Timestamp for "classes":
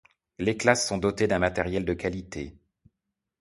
0.57-0.87